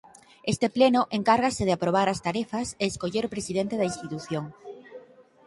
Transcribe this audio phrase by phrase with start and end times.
[0.53, 4.45] Este pleno encárgase de aprobar as tarefas e escoller o presidente da institución.